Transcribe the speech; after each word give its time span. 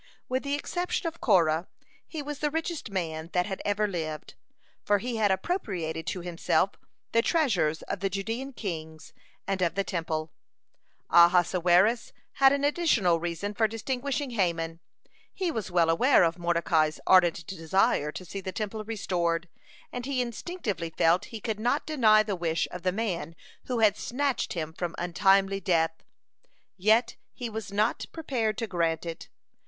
With 0.27 0.41
the 0.41 0.55
exception 0.55 1.05
of 1.05 1.21
Korah 1.21 1.67
he 2.07 2.23
was 2.23 2.39
the 2.39 2.49
richest 2.49 2.89
man 2.89 3.29
that 3.33 3.45
had 3.45 3.61
ever 3.63 3.87
lived, 3.87 4.33
for 4.83 4.97
he 4.97 5.17
had 5.17 5.29
appropriated 5.29 6.07
to 6.07 6.21
himself 6.21 6.71
the 7.11 7.21
treasures 7.21 7.83
of 7.83 7.99
the 7.99 8.09
Judean 8.09 8.51
kings 8.53 9.13
and 9.45 9.61
of 9.61 9.75
the 9.75 9.83
Temple. 9.83 10.31
(93) 11.11 11.39
Ahasuerus 11.39 12.13
had 12.31 12.51
an 12.51 12.63
additional 12.63 13.19
reason 13.19 13.53
for 13.53 13.67
distinguishing 13.67 14.31
Haman. 14.31 14.79
He 15.31 15.51
was 15.51 15.69
well 15.69 15.87
aware 15.91 16.23
of 16.23 16.39
Mordecai's 16.39 16.99
ardent 17.05 17.45
desire 17.45 18.11
to 18.11 18.25
see 18.25 18.41
the 18.41 18.51
Temple 18.51 18.83
restored, 18.83 19.49
and 19.93 20.07
he 20.07 20.19
instinctively 20.19 20.89
felt 20.89 21.25
he 21.25 21.39
could 21.39 21.59
not 21.59 21.85
deny 21.85 22.23
the 22.23 22.35
wish 22.35 22.67
of 22.71 22.81
the 22.81 22.91
man 22.91 23.35
who 23.65 23.81
had 23.81 23.95
snatched 23.95 24.53
him 24.53 24.73
from 24.73 24.95
untimely 24.97 25.59
death. 25.59 26.03
Yet 26.75 27.17
he 27.35 27.51
was 27.51 27.71
not 27.71 28.07
prepared 28.11 28.57
to 28.57 28.65
grant 28.65 29.05
it. 29.05 29.29